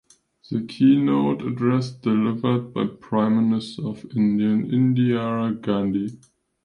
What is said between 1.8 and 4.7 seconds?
delivered by Prime Minister of India